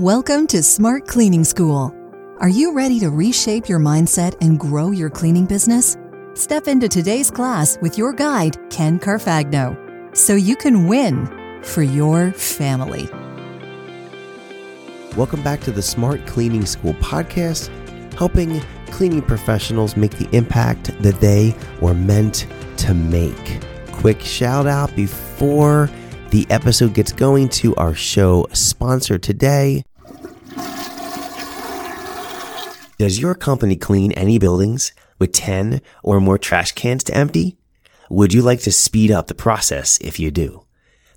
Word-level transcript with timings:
Welcome 0.00 0.46
to 0.46 0.62
Smart 0.62 1.06
Cleaning 1.06 1.44
School. 1.44 1.94
Are 2.38 2.48
you 2.48 2.72
ready 2.72 2.98
to 3.00 3.10
reshape 3.10 3.68
your 3.68 3.78
mindset 3.78 4.34
and 4.40 4.58
grow 4.58 4.92
your 4.92 5.10
cleaning 5.10 5.44
business? 5.44 5.98
Step 6.32 6.68
into 6.68 6.88
today's 6.88 7.30
class 7.30 7.76
with 7.82 7.98
your 7.98 8.14
guide, 8.14 8.56
Ken 8.70 8.98
Carfagno, 8.98 10.16
so 10.16 10.36
you 10.36 10.56
can 10.56 10.88
win 10.88 11.26
for 11.62 11.82
your 11.82 12.32
family. 12.32 13.10
Welcome 15.18 15.42
back 15.42 15.60
to 15.64 15.70
the 15.70 15.82
Smart 15.82 16.26
Cleaning 16.26 16.64
School 16.64 16.94
podcast, 16.94 17.68
helping 18.14 18.58
cleaning 18.86 19.20
professionals 19.20 19.98
make 19.98 20.12
the 20.12 20.34
impact 20.34 20.98
that 21.02 21.20
they 21.20 21.54
were 21.82 21.92
meant 21.92 22.46
to 22.78 22.94
make. 22.94 23.60
Quick 23.92 24.22
shout 24.22 24.66
out 24.66 24.96
before 24.96 25.90
the 26.30 26.46
episode 26.48 26.94
gets 26.94 27.12
going 27.12 27.48
to 27.48 27.74
our 27.74 27.94
show 27.94 28.46
sponsor 28.54 29.18
today. 29.18 29.82
Does 33.00 33.18
your 33.18 33.34
company 33.34 33.76
clean 33.76 34.12
any 34.12 34.38
buildings 34.38 34.92
with 35.18 35.32
10 35.32 35.80
or 36.02 36.20
more 36.20 36.36
trash 36.36 36.72
cans 36.72 37.02
to 37.04 37.16
empty? 37.16 37.56
Would 38.10 38.34
you 38.34 38.42
like 38.42 38.60
to 38.60 38.70
speed 38.70 39.10
up 39.10 39.26
the 39.26 39.34
process 39.34 39.96
if 40.02 40.20
you 40.20 40.30
do? 40.30 40.66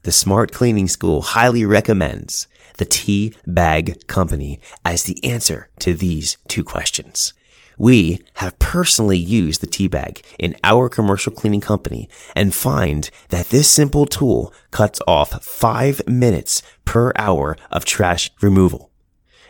The 0.04 0.14
Smart 0.14 0.54
Cleaning 0.54 0.88
School 0.88 1.22
highly 1.22 1.66
recommends 1.66 2.48
the 2.78 2.86
Tea 2.86 3.36
Bag 3.46 4.08
Company 4.08 4.62
as 4.86 5.04
the 5.04 5.22
answer 5.26 5.68
to 5.80 5.94
these 5.94 6.38
two 6.48 6.64
questions. 6.64 7.34
We 7.78 8.22
have 8.36 8.60
personally 8.60 9.18
used 9.18 9.60
the 9.60 9.68
tea 9.68 9.90
bag 9.90 10.22
in 10.40 10.56
our 10.64 10.88
commercial 10.88 11.34
cleaning 11.34 11.60
company 11.60 12.08
and 12.34 12.56
find 12.56 13.10
that 13.28 13.48
this 13.48 13.70
simple 13.70 14.06
tool 14.06 14.54
cuts 14.72 15.02
off 15.06 15.44
five 15.44 16.02
minutes 16.08 16.64
per 16.86 17.12
hour 17.18 17.58
of 17.72 17.84
trash 17.84 18.32
removal. 18.42 18.90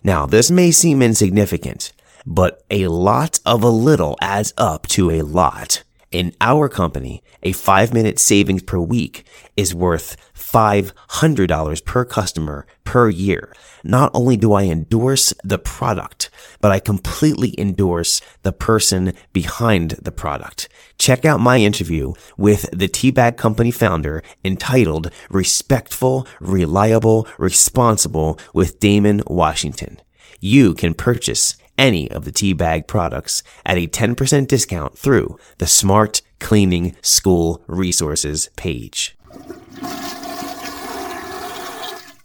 Now, 0.04 0.26
this 0.26 0.50
may 0.50 0.72
seem 0.72 1.04
insignificant, 1.04 1.94
but 2.26 2.64
a 2.70 2.88
lot 2.88 3.40
of 3.46 3.64
a 3.64 3.70
little 3.70 4.18
adds 4.22 4.54
up 4.58 4.88
to 4.88 5.12
a 5.12 5.22
lot. 5.22 5.84
In 6.14 6.36
our 6.40 6.70
company, 6.70 7.24
a 7.42 7.54
five 7.54 7.92
minute 7.92 8.20
savings 8.20 8.62
per 8.62 8.80
week 8.80 9.26
is 9.58 9.74
worth 9.74 10.16
$500 10.36 11.86
per 11.86 12.06
customer 12.06 12.68
per 12.84 13.10
year. 13.10 13.52
Not 13.84 14.12
only 14.14 14.38
do 14.38 14.54
I 14.54 14.66
endorse 14.66 15.34
the 15.44 15.58
product, 15.58 16.30
but 16.62 16.72
I 16.72 16.80
completely 16.80 17.56
endorse 17.60 18.22
the 18.44 18.54
person 18.54 19.14
behind 19.34 19.92
the 20.02 20.12
product. 20.12 20.70
Check 21.00 21.26
out 21.26 21.40
my 21.40 21.58
interview 21.58 22.14
with 22.38 22.70
the 22.72 22.88
Teabag 22.88 23.36
Company 23.36 23.72
founder 23.72 24.22
entitled 24.46 25.10
Respectful, 25.32 26.28
Reliable, 26.40 27.28
Responsible 27.40 28.40
with 28.54 28.80
Damon 28.80 29.24
Washington. 29.26 30.00
You 30.40 30.76
can 30.76 30.94
purchase 30.94 31.56
any 31.78 32.10
of 32.12 32.26
the 32.26 32.32
Teabag 32.32 32.88
products 32.88 33.44
at 33.66 33.78
a 33.78 33.88
10% 33.88 34.48
discount 34.48 34.98
through 34.98 35.38
the 35.58 35.68
Smart 35.68 36.22
Cleaning 36.40 36.96
School 37.02 37.64
Resources 37.68 38.50
page. 38.56 39.18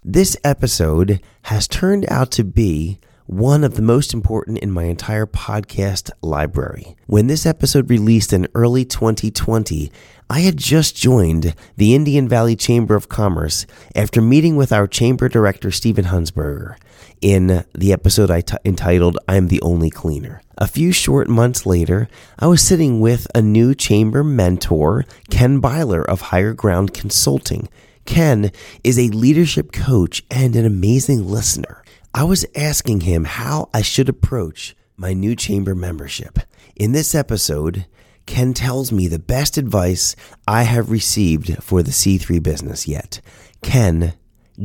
This 0.05 0.37
episode 0.43 1.21
has 1.43 1.69
turned 1.69 2.07
out 2.09 2.31
to 2.33 2.45
be 2.45 2.99
one 3.29 3.63
of 3.63 3.75
the 3.75 3.83
most 3.83 4.15
important 4.15 4.57
in 4.61 4.71
my 4.71 4.85
entire 4.85 5.27
podcast 5.27 6.11
library. 6.23 6.97
When 7.07 7.27
this 7.27 7.45
episode 7.45 7.91
released 7.91 8.33
in 8.33 8.49
early 8.55 8.87
2020, 8.87 9.93
I 10.31 10.41
had 10.41 10.57
just 10.57 10.97
joined 10.97 11.55
the 11.77 11.95
Indian 11.95 12.27
Valley 12.27 12.57
Chamber 12.57 12.95
of 12.95 13.11
Commerce 13.11 13.67
after 13.95 14.23
meeting 14.23 14.57
with 14.57 14.73
our 14.73 14.87
chamber 14.87 15.29
director, 15.29 15.71
Stephen 15.71 16.07
Hunsberger, 16.07 16.77
in 17.21 17.67
the 17.75 17.93
episode 17.93 18.31
I 18.31 18.41
t- 18.41 18.57
entitled 18.65 19.19
I'm 19.29 19.49
the 19.49 19.61
Only 19.61 19.91
Cleaner. 19.91 20.41
A 20.57 20.67
few 20.67 20.91
short 20.91 21.29
months 21.29 21.67
later, 21.67 22.09
I 22.39 22.47
was 22.47 22.63
sitting 22.63 22.99
with 22.99 23.27
a 23.35 23.43
new 23.43 23.75
chamber 23.75 24.25
mentor, 24.25 25.05
Ken 25.29 25.61
Byler 25.61 26.03
of 26.03 26.23
Higher 26.23 26.55
Ground 26.55 26.95
Consulting. 26.95 27.69
Ken 28.07 28.53
is 28.83 28.99
a 28.99 29.09
leadership 29.09 29.71
coach 29.71 30.25
and 30.31 30.57
an 30.57 30.65
amazing 30.65 31.29
listener. 31.29 31.85
I 32.19 32.25
was 32.25 32.45
asking 32.57 33.03
him 33.03 33.23
how 33.23 33.71
I 33.73 33.81
should 33.81 34.09
approach 34.09 34.75
my 34.97 35.13
new 35.13 35.37
chamber 35.37 35.73
membership. 35.77 36.41
In 36.75 36.91
this 36.91 37.15
episode, 37.15 37.87
Ken 38.27 38.55
tells 38.55 38.91
me 38.91 39.07
the 39.07 39.21
best 39.21 39.57
advice 39.57 40.17
I 40.45 40.65
have 40.65 40.91
received 40.91 41.63
for 41.63 41.81
the 41.81 41.93
C3 41.93 42.43
business 42.43 42.89
yet. 42.89 43.21
Ken, 43.63 44.15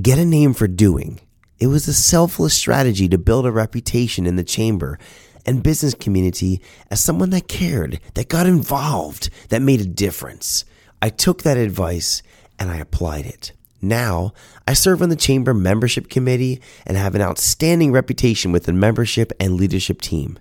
get 0.02 0.18
a 0.18 0.26
name 0.26 0.56
for 0.56 0.68
doing. 0.68 1.20
It 1.60 1.68
was 1.68 1.88
a 1.88 1.94
selfless 1.94 2.56
strategy 2.56 3.08
to 3.10 3.20
build 3.20 3.46
a 3.46 3.52
reputation 3.52 4.26
in 4.26 4.36
the 4.36 4.44
chamber 4.44 4.98
and 5.46 5.62
business 5.62 5.94
community 5.94 6.60
as 6.90 7.04
someone 7.04 7.30
that 7.30 7.48
cared, 7.48 8.00
that 8.16 8.30
got 8.30 8.48
involved, 8.48 9.30
that 9.50 9.62
made 9.62 9.80
a 9.80 9.86
difference. 9.86 10.66
I 11.04 11.10
took 11.10 11.44
that 11.44 11.58
advice 11.58 12.24
and 12.58 12.72
I 12.72 12.78
applied 12.78 13.28
it. 13.28 13.52
Now, 13.84 14.32
I 14.66 14.74
serve 14.74 15.02
on 15.02 15.10
the 15.10 15.16
Chamber 15.18 15.54
Membership 15.54 16.10
Committee 16.10 16.62
and 16.86 16.96
have 16.96 17.16
an 17.16 17.22
outstanding 17.22 17.92
reputation 17.92 18.54
with 18.54 18.64
the 18.64 18.72
membership 18.72 19.34
and 19.42 19.56
leadership 19.56 20.00
team. 20.00 20.40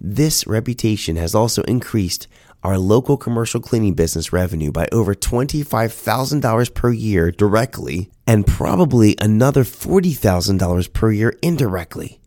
This 0.00 0.46
reputation 0.46 1.16
has 1.16 1.34
also 1.34 1.62
increased 1.64 2.28
our 2.62 2.78
local 2.78 3.18
commercial 3.18 3.60
cleaning 3.60 3.92
business 3.92 4.32
revenue 4.32 4.72
by 4.72 4.88
over 4.90 5.14
$25,000 5.14 6.74
per 6.74 6.90
year 6.90 7.30
directly 7.30 8.10
and 8.26 8.46
probably 8.46 9.16
another 9.20 9.64
$40,000 9.64 10.92
per 10.92 11.12
year 11.12 11.34
indirectly. 11.42 12.20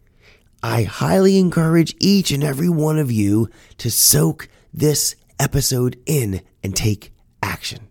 I 0.61 0.83
highly 0.83 1.39
encourage 1.39 1.95
each 1.99 2.29
and 2.29 2.43
every 2.43 2.69
one 2.69 2.99
of 2.99 3.11
you 3.11 3.49
to 3.79 3.89
soak 3.89 4.47
this 4.71 5.15
episode 5.39 5.97
in 6.05 6.41
and 6.63 6.75
take 6.75 7.11
action. 7.41 7.87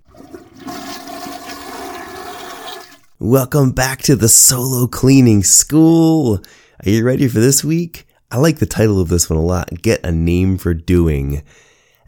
Welcome 3.22 3.72
back 3.72 4.00
to 4.04 4.16
the 4.16 4.30
Solo 4.30 4.86
Cleaning 4.86 5.42
School. 5.42 6.40
Are 6.82 6.88
you 6.88 7.04
ready 7.04 7.28
for 7.28 7.38
this 7.38 7.62
week? 7.62 8.06
I 8.30 8.38
like 8.38 8.60
the 8.60 8.64
title 8.64 8.98
of 8.98 9.10
this 9.10 9.28
one 9.28 9.38
a 9.38 9.42
lot. 9.42 9.82
Get 9.82 10.02
a 10.06 10.10
name 10.10 10.56
for 10.56 10.72
doing. 10.72 11.42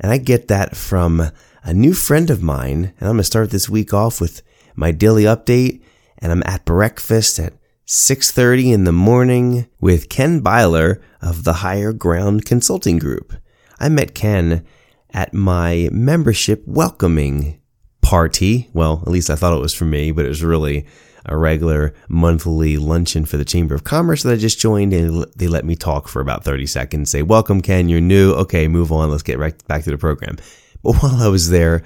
And 0.00 0.10
I 0.10 0.16
get 0.16 0.48
that 0.48 0.74
from 0.74 1.30
a 1.64 1.74
new 1.74 1.92
friend 1.92 2.30
of 2.30 2.42
mine. 2.42 2.94
And 2.98 3.02
I'm 3.02 3.16
going 3.16 3.18
to 3.18 3.24
start 3.24 3.50
this 3.50 3.68
week 3.68 3.92
off 3.92 4.22
with 4.22 4.40
my 4.74 4.90
daily 4.90 5.24
update. 5.24 5.82
And 6.16 6.32
I'm 6.32 6.42
at 6.46 6.64
breakfast 6.64 7.38
at 7.38 7.52
6.30 7.86 8.72
in 8.72 8.84
the 8.84 8.90
morning 8.90 9.68
with 9.82 10.08
Ken 10.08 10.40
Byler 10.40 11.02
of 11.20 11.44
the 11.44 11.52
Higher 11.52 11.92
Ground 11.92 12.46
Consulting 12.46 12.98
Group. 12.98 13.34
I 13.78 13.90
met 13.90 14.14
Ken 14.14 14.64
at 15.12 15.34
my 15.34 15.90
membership 15.92 16.62
welcoming 16.66 17.60
party. 18.02 18.68
Well, 18.72 19.02
at 19.02 19.10
least 19.10 19.30
I 19.30 19.36
thought 19.36 19.56
it 19.56 19.60
was 19.60 19.74
for 19.74 19.84
me, 19.84 20.12
but 20.12 20.24
it 20.24 20.28
was 20.28 20.44
really 20.44 20.86
a 21.24 21.36
regular 21.36 21.94
monthly 22.08 22.76
luncheon 22.76 23.24
for 23.24 23.36
the 23.36 23.44
Chamber 23.44 23.74
of 23.74 23.84
Commerce 23.84 24.22
that 24.22 24.32
I 24.32 24.36
just 24.36 24.58
joined, 24.58 24.92
and 24.92 25.24
they 25.36 25.48
let 25.48 25.64
me 25.64 25.76
talk 25.76 26.08
for 26.08 26.20
about 26.20 26.44
30 26.44 26.66
seconds, 26.66 27.10
say, 27.10 27.22
Welcome, 27.22 27.60
Ken, 27.60 27.88
you're 27.88 28.00
new. 28.00 28.32
Okay, 28.34 28.68
move 28.68 28.92
on. 28.92 29.10
Let's 29.10 29.22
get 29.22 29.38
right 29.38 29.54
back 29.68 29.84
to 29.84 29.90
the 29.90 29.98
program. 29.98 30.36
But 30.82 30.96
while 31.02 31.22
I 31.22 31.28
was 31.28 31.50
there, 31.50 31.82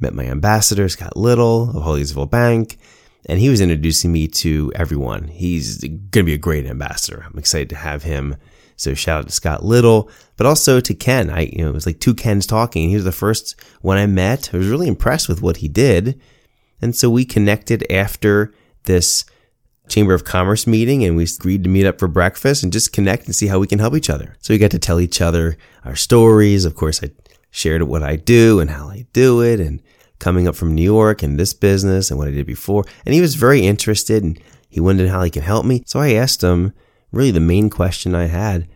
met 0.00 0.14
my 0.14 0.24
ambassador, 0.24 0.88
Scott 0.88 1.16
Little 1.16 1.70
of 1.70 1.82
Harleysville 1.82 2.30
Bank, 2.30 2.78
and 3.26 3.40
he 3.40 3.48
was 3.48 3.60
introducing 3.60 4.12
me 4.12 4.28
to 4.28 4.70
everyone. 4.74 5.28
He's 5.28 5.78
going 5.78 6.10
to 6.10 6.22
be 6.24 6.34
a 6.34 6.38
great 6.38 6.66
ambassador. 6.66 7.24
I'm 7.26 7.38
excited 7.38 7.70
to 7.70 7.76
have 7.76 8.02
him. 8.02 8.36
So 8.76 8.94
shout 8.94 9.20
out 9.20 9.26
to 9.26 9.32
Scott 9.32 9.64
Little, 9.64 10.10
but 10.36 10.46
also 10.46 10.80
to 10.80 10.94
Ken. 10.94 11.30
I, 11.30 11.42
you 11.42 11.58
know, 11.58 11.68
it 11.68 11.74
was 11.74 11.86
like 11.86 12.00
two 12.00 12.14
Kens 12.14 12.46
talking. 12.46 12.88
He 12.88 12.96
was 12.96 13.04
the 13.04 13.12
first 13.12 13.54
one 13.80 13.98
I 13.98 14.06
met. 14.06 14.50
I 14.52 14.58
was 14.58 14.68
really 14.68 14.88
impressed 14.88 15.28
with 15.28 15.42
what 15.42 15.58
he 15.58 15.68
did. 15.68 16.20
And 16.80 16.94
so 16.94 17.08
we 17.08 17.24
connected 17.24 17.90
after 17.90 18.52
this 18.84 19.24
Chamber 19.88 20.14
of 20.14 20.24
Commerce 20.24 20.66
meeting 20.66 21.04
and 21.04 21.16
we 21.16 21.24
agreed 21.24 21.64
to 21.64 21.70
meet 21.70 21.86
up 21.86 21.98
for 21.98 22.08
breakfast 22.08 22.62
and 22.62 22.72
just 22.72 22.92
connect 22.92 23.26
and 23.26 23.34
see 23.34 23.46
how 23.46 23.58
we 23.58 23.66
can 23.66 23.78
help 23.78 23.94
each 23.94 24.10
other. 24.10 24.36
So 24.40 24.54
we 24.54 24.58
got 24.58 24.70
to 24.70 24.78
tell 24.78 25.00
each 25.00 25.20
other 25.20 25.56
our 25.84 25.96
stories. 25.96 26.64
Of 26.64 26.74
course, 26.74 27.02
I 27.02 27.10
shared 27.50 27.82
what 27.82 28.02
I 28.02 28.16
do 28.16 28.60
and 28.60 28.70
how 28.70 28.88
I 28.88 29.06
do 29.12 29.42
it 29.42 29.60
and 29.60 29.82
coming 30.18 30.48
up 30.48 30.56
from 30.56 30.74
New 30.74 30.82
York 30.82 31.22
and 31.22 31.38
this 31.38 31.52
business 31.52 32.10
and 32.10 32.18
what 32.18 32.28
I 32.28 32.32
did 32.32 32.46
before. 32.46 32.84
And 33.04 33.14
he 33.14 33.20
was 33.20 33.34
very 33.34 33.66
interested 33.66 34.22
and 34.22 34.40
he 34.68 34.80
wondered 34.80 35.08
how 35.08 35.22
he 35.22 35.30
could 35.30 35.42
help 35.42 35.66
me. 35.66 35.82
So 35.86 36.00
I 36.00 36.14
asked 36.14 36.42
him 36.42 36.72
really 37.14 37.30
the 37.30 37.40
main 37.40 37.70
question 37.70 38.14
I 38.14 38.26
had. 38.26 38.68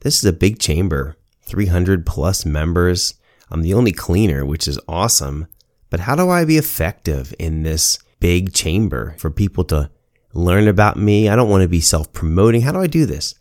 This 0.00 0.18
is 0.18 0.24
a 0.24 0.32
big 0.32 0.58
chamber, 0.58 1.16
300 1.42 2.06
plus 2.06 2.46
members. 2.46 3.14
I'm 3.50 3.62
the 3.62 3.74
only 3.74 3.92
cleaner, 3.92 4.44
which 4.44 4.68
is 4.68 4.80
awesome. 4.88 5.46
But 5.90 6.00
how 6.00 6.14
do 6.14 6.28
I 6.28 6.44
be 6.44 6.58
effective 6.58 7.34
in 7.38 7.62
this 7.62 7.98
big 8.20 8.52
chamber 8.52 9.14
for 9.18 9.30
people 9.30 9.64
to 9.64 9.90
learn 10.32 10.68
about 10.68 10.96
me. 10.96 11.28
I 11.28 11.36
don't 11.36 11.50
want 11.50 11.62
to 11.62 11.68
be 11.68 11.80
self 11.80 12.12
promoting. 12.12 12.62
How 12.62 12.72
do 12.72 12.80
I 12.80 12.86
do 12.86 13.06
this? 13.06 13.34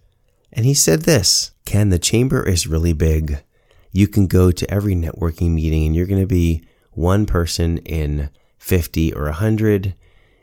And 0.51 0.65
he 0.65 0.73
said 0.73 1.01
this 1.01 1.51
Ken, 1.65 1.89
the 1.89 1.99
chamber 1.99 2.47
is 2.47 2.67
really 2.67 2.93
big. 2.93 3.43
You 3.91 4.07
can 4.07 4.27
go 4.27 4.51
to 4.51 4.71
every 4.71 4.95
networking 4.95 5.51
meeting 5.51 5.85
and 5.85 5.95
you're 5.95 6.05
going 6.05 6.21
to 6.21 6.27
be 6.27 6.63
one 6.91 7.25
person 7.25 7.77
in 7.79 8.29
50 8.57 9.13
or 9.13 9.23
100. 9.23 9.95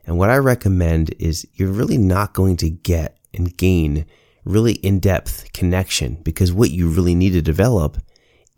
And 0.06 0.18
what 0.18 0.30
I 0.30 0.36
recommend 0.36 1.14
is 1.18 1.46
you're 1.54 1.70
really 1.70 1.98
not 1.98 2.34
going 2.34 2.56
to 2.58 2.70
get 2.70 3.18
and 3.34 3.56
gain 3.56 4.06
really 4.44 4.74
in-depth 4.74 5.52
connection 5.52 6.16
because 6.22 6.52
what 6.52 6.70
you 6.70 6.88
really 6.88 7.14
need 7.14 7.30
to 7.30 7.42
develop 7.42 7.98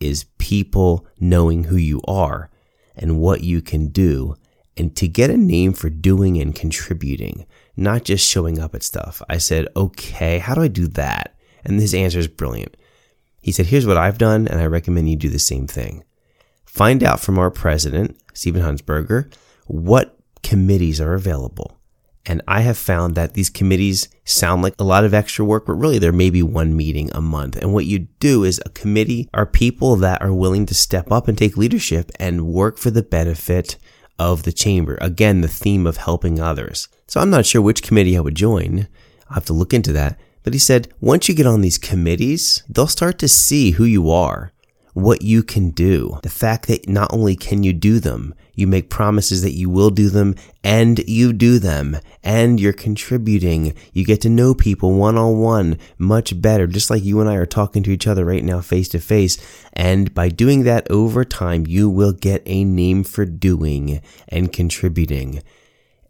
is 0.00 0.24
people 0.38 1.06
knowing 1.18 1.64
who 1.64 1.76
you 1.76 2.00
are 2.06 2.50
and 2.96 3.18
what 3.18 3.42
you 3.42 3.62
can 3.62 3.88
do 3.88 4.36
and 4.76 4.94
to 4.96 5.08
get 5.08 5.30
a 5.30 5.36
name 5.36 5.72
for 5.72 5.88
doing 5.88 6.38
and 6.38 6.54
contributing, 6.54 7.46
not 7.76 8.04
just 8.04 8.28
showing 8.28 8.58
up 8.58 8.74
at 8.74 8.82
stuff. 8.82 9.22
I 9.28 9.38
said, 9.38 9.68
okay, 9.74 10.38
how 10.38 10.54
do 10.54 10.62
I 10.62 10.68
do 10.68 10.86
that? 10.88 11.34
And 11.64 11.80
his 11.80 11.94
answer 11.94 12.18
is 12.18 12.28
brilliant. 12.28 12.76
He 13.40 13.52
said, 13.52 13.66
here's 13.66 13.86
what 13.86 13.96
I've 13.96 14.18
done, 14.18 14.48
and 14.48 14.60
I 14.60 14.66
recommend 14.66 15.08
you 15.08 15.16
do 15.16 15.28
the 15.28 15.38
same 15.38 15.66
thing. 15.66 16.04
Find 16.64 17.02
out 17.02 17.20
from 17.20 17.38
our 17.38 17.50
president, 17.50 18.18
Stephen 18.34 18.62
Hunsberger, 18.62 19.32
what 19.66 20.18
committees 20.42 21.00
are 21.00 21.14
available. 21.14 21.75
And 22.26 22.42
I 22.48 22.62
have 22.62 22.76
found 22.76 23.14
that 23.14 23.34
these 23.34 23.48
committees 23.48 24.08
sound 24.24 24.62
like 24.62 24.74
a 24.78 24.84
lot 24.84 25.04
of 25.04 25.14
extra 25.14 25.44
work, 25.44 25.66
but 25.66 25.74
really 25.74 25.98
there 25.98 26.12
may 26.12 26.28
be 26.28 26.42
one 26.42 26.76
meeting 26.76 27.08
a 27.12 27.20
month. 27.20 27.56
And 27.56 27.72
what 27.72 27.86
you 27.86 28.00
do 28.18 28.42
is 28.42 28.60
a 28.66 28.70
committee 28.70 29.28
are 29.32 29.46
people 29.46 29.94
that 29.96 30.20
are 30.20 30.34
willing 30.34 30.66
to 30.66 30.74
step 30.74 31.12
up 31.12 31.28
and 31.28 31.38
take 31.38 31.56
leadership 31.56 32.10
and 32.18 32.48
work 32.48 32.78
for 32.78 32.90
the 32.90 33.02
benefit 33.02 33.76
of 34.18 34.42
the 34.42 34.52
chamber. 34.52 34.98
Again, 35.00 35.40
the 35.40 35.48
theme 35.48 35.86
of 35.86 35.98
helping 35.98 36.40
others. 36.40 36.88
So 37.06 37.20
I'm 37.20 37.30
not 37.30 37.46
sure 37.46 37.62
which 37.62 37.82
committee 37.82 38.16
I 38.16 38.20
would 38.20 38.34
join. 38.34 38.88
I'll 39.28 39.34
have 39.34 39.44
to 39.46 39.52
look 39.52 39.72
into 39.72 39.92
that. 39.92 40.18
But 40.42 40.52
he 40.52 40.58
said, 40.58 40.92
once 41.00 41.28
you 41.28 41.34
get 41.34 41.46
on 41.46 41.60
these 41.60 41.78
committees, 41.78 42.62
they'll 42.68 42.86
start 42.86 43.18
to 43.18 43.28
see 43.28 43.72
who 43.72 43.84
you 43.84 44.10
are, 44.10 44.52
what 44.96 45.20
you 45.20 45.42
can 45.42 45.68
do. 45.68 46.18
The 46.22 46.30
fact 46.30 46.68
that 46.68 46.88
not 46.88 47.12
only 47.12 47.36
can 47.36 47.62
you 47.62 47.74
do 47.74 48.00
them, 48.00 48.34
you 48.54 48.66
make 48.66 48.88
promises 48.88 49.42
that 49.42 49.52
you 49.52 49.68
will 49.68 49.90
do 49.90 50.08
them 50.08 50.34
and 50.64 51.06
you 51.06 51.34
do 51.34 51.58
them 51.58 51.98
and 52.24 52.58
you're 52.58 52.72
contributing. 52.72 53.74
You 53.92 54.06
get 54.06 54.22
to 54.22 54.30
know 54.30 54.54
people 54.54 54.94
one 54.94 55.18
on 55.18 55.36
one 55.36 55.78
much 55.98 56.40
better, 56.40 56.66
just 56.66 56.88
like 56.88 57.04
you 57.04 57.20
and 57.20 57.28
I 57.28 57.34
are 57.34 57.44
talking 57.44 57.82
to 57.82 57.90
each 57.90 58.06
other 58.06 58.24
right 58.24 58.42
now 58.42 58.62
face 58.62 58.88
to 58.88 58.98
face. 58.98 59.36
And 59.74 60.14
by 60.14 60.30
doing 60.30 60.62
that 60.62 60.90
over 60.90 61.26
time, 61.26 61.66
you 61.66 61.90
will 61.90 62.14
get 62.14 62.42
a 62.46 62.64
name 62.64 63.04
for 63.04 63.26
doing 63.26 64.00
and 64.28 64.50
contributing. 64.50 65.42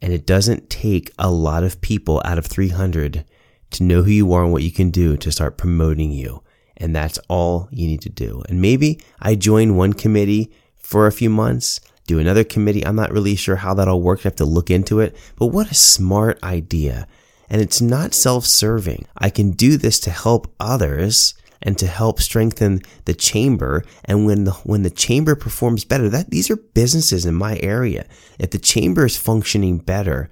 And 0.00 0.12
it 0.12 0.24
doesn't 0.24 0.70
take 0.70 1.10
a 1.18 1.28
lot 1.28 1.64
of 1.64 1.80
people 1.80 2.22
out 2.24 2.38
of 2.38 2.46
300 2.46 3.24
to 3.72 3.82
know 3.82 4.04
who 4.04 4.12
you 4.12 4.32
are 4.32 4.44
and 4.44 4.52
what 4.52 4.62
you 4.62 4.70
can 4.70 4.90
do 4.90 5.16
to 5.16 5.32
start 5.32 5.58
promoting 5.58 6.12
you. 6.12 6.44
And 6.76 6.94
that's 6.94 7.18
all 7.28 7.68
you 7.70 7.86
need 7.86 8.02
to 8.02 8.10
do. 8.10 8.42
And 8.48 8.60
maybe 8.60 9.00
I 9.20 9.34
join 9.34 9.76
one 9.76 9.92
committee 9.92 10.52
for 10.76 11.06
a 11.06 11.12
few 11.12 11.30
months, 11.30 11.80
do 12.06 12.18
another 12.18 12.44
committee. 12.44 12.84
I'm 12.86 12.96
not 12.96 13.12
really 13.12 13.34
sure 13.34 13.56
how 13.56 13.74
that 13.74 13.88
all 13.88 14.00
works. 14.00 14.24
I 14.24 14.28
have 14.28 14.36
to 14.36 14.44
look 14.44 14.70
into 14.70 15.00
it. 15.00 15.16
But 15.36 15.46
what 15.46 15.70
a 15.70 15.74
smart 15.74 16.42
idea. 16.42 17.08
And 17.48 17.60
it's 17.60 17.80
not 17.80 18.14
self-serving. 18.14 19.06
I 19.16 19.30
can 19.30 19.52
do 19.52 19.76
this 19.76 19.98
to 20.00 20.10
help 20.10 20.52
others 20.60 21.34
and 21.62 21.78
to 21.78 21.86
help 21.86 22.20
strengthen 22.20 22.82
the 23.06 23.14
chamber. 23.14 23.82
And 24.04 24.26
when 24.26 24.44
the, 24.44 24.52
when 24.52 24.82
the 24.82 24.90
chamber 24.90 25.34
performs 25.34 25.84
better, 25.84 26.08
that 26.10 26.30
these 26.30 26.50
are 26.50 26.56
businesses 26.56 27.24
in 27.24 27.34
my 27.34 27.58
area. 27.58 28.06
If 28.38 28.50
the 28.50 28.58
chamber 28.58 29.06
is 29.06 29.16
functioning 29.16 29.78
better, 29.78 30.30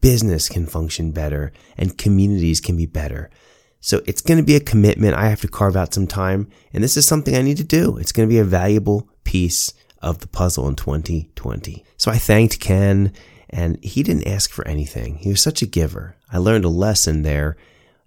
business 0.00 0.48
can 0.48 0.66
function 0.66 1.12
better 1.12 1.52
and 1.76 1.98
communities 1.98 2.60
can 2.60 2.76
be 2.76 2.86
better. 2.86 3.30
So 3.80 4.02
it's 4.06 4.20
going 4.20 4.38
to 4.38 4.44
be 4.44 4.56
a 4.56 4.60
commitment. 4.60 5.14
I 5.14 5.28
have 5.28 5.40
to 5.40 5.48
carve 5.48 5.76
out 5.76 5.94
some 5.94 6.06
time 6.06 6.48
and 6.72 6.84
this 6.84 6.96
is 6.96 7.06
something 7.06 7.34
I 7.34 7.42
need 7.42 7.56
to 7.56 7.64
do. 7.64 7.96
It's 7.96 8.12
going 8.12 8.28
to 8.28 8.32
be 8.32 8.38
a 8.38 8.44
valuable 8.44 9.08
piece 9.24 9.72
of 10.02 10.18
the 10.18 10.28
puzzle 10.28 10.68
in 10.68 10.76
2020. 10.76 11.84
So 11.96 12.10
I 12.10 12.18
thanked 12.18 12.60
Ken 12.60 13.12
and 13.48 13.82
he 13.82 14.02
didn't 14.02 14.26
ask 14.26 14.50
for 14.50 14.66
anything. 14.68 15.16
He 15.16 15.30
was 15.30 15.42
such 15.42 15.62
a 15.62 15.66
giver. 15.66 16.16
I 16.32 16.38
learned 16.38 16.64
a 16.64 16.68
lesson 16.68 17.22
there 17.22 17.56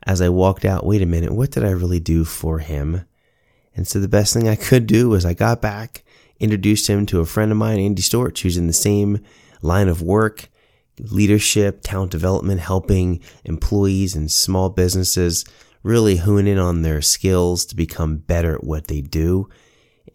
as 0.06 0.22
I 0.22 0.30
walked 0.30 0.66
out. 0.66 0.86
Wait 0.86 1.02
a 1.02 1.08
minute. 1.08 1.34
What 1.34 1.52
did 1.52 1.66
I 1.66 1.72
really 1.72 2.00
do 2.00 2.24
for 2.24 2.60
him? 2.60 3.06
And 3.76 3.88
so 3.88 4.00
the 4.00 4.08
best 4.08 4.34
thing 4.34 4.48
I 4.48 4.56
could 4.56 4.88
do 4.88 5.10
was 5.10 5.26
I 5.26 5.34
got 5.34 5.62
back, 5.62 6.04
introduced 6.40 6.88
him 6.88 7.06
to 7.08 7.20
a 7.20 7.26
friend 7.26 7.52
of 7.52 7.58
mine, 7.58 7.80
Andy 7.80 8.02
Storch, 8.02 8.42
who's 8.42 8.58
in 8.58 8.68
the 8.68 8.74
same 8.74 9.20
line 9.62 9.88
of 9.88 10.02
work 10.02 10.50
leadership, 11.00 11.82
talent 11.84 12.12
development, 12.12 12.60
helping 12.60 13.20
employees 13.44 14.16
and 14.16 14.32
small 14.32 14.70
businesses 14.70 15.46
really 15.82 16.18
hone 16.18 16.48
in 16.48 16.58
on 16.58 16.82
their 16.82 17.02
skills 17.02 17.66
to 17.66 17.76
become 17.76 18.18
better 18.18 18.56
at 18.56 18.64
what 18.64 18.88
they 18.88 19.02
do. 19.02 19.50